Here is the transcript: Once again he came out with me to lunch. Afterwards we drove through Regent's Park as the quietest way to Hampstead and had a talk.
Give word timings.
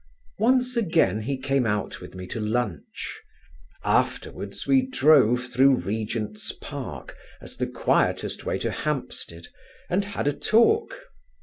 Once 0.39 0.75
again 0.75 1.19
he 1.19 1.37
came 1.37 1.63
out 1.67 2.01
with 2.01 2.15
me 2.15 2.25
to 2.25 2.39
lunch. 2.39 3.19
Afterwards 3.83 4.65
we 4.65 4.81
drove 4.87 5.45
through 5.45 5.75
Regent's 5.75 6.51
Park 6.53 7.15
as 7.39 7.55
the 7.57 7.67
quietest 7.67 8.43
way 8.43 8.57
to 8.57 8.71
Hampstead 8.71 9.49
and 9.91 10.03
had 10.03 10.25
a 10.27 10.33
talk. 10.33 11.01